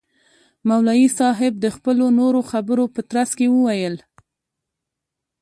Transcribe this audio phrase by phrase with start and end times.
[0.67, 3.95] مولوی صاحب د خپلو نورو خبرو په ترڅ کي وویل.